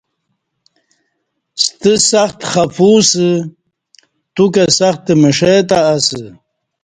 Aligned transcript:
ستہ 1.63 1.93
سختہ 2.09 2.45
خفو 2.51 2.89
اسہ، 3.03 3.27
تو 4.35 4.43
کہ 4.53 4.63
سختہ 4.79 5.13
مشہ 5.21 5.53
تہ 5.69 5.77
اسہ 5.93 6.21